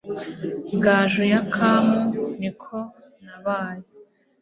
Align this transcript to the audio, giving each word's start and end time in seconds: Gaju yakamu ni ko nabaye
Gaju 0.83 1.23
yakamu 1.33 1.99
ni 2.39 2.51
ko 2.61 2.77
nabaye 3.23 3.85